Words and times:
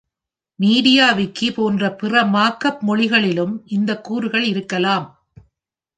மீடியாவிக்கி 0.59 1.47
போன்ற 1.53 1.91
பிற 1.91 2.23
மார்க்அப் 2.25 2.81
மொழிகளிலும் 2.81 3.63
இந்த 3.67 4.01
கூறுகள் 4.01 4.43
இருக்கலாம். 4.43 5.07